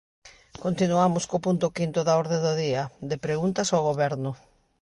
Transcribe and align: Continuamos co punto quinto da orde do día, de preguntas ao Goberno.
Continuamos 0.63 1.23
co 1.29 1.43
punto 1.45 1.67
quinto 1.77 1.99
da 2.03 2.17
orde 2.21 2.37
do 2.45 2.53
día, 2.63 2.83
de 3.09 3.17
preguntas 3.25 3.67
ao 3.69 3.85
Goberno. 3.89 4.31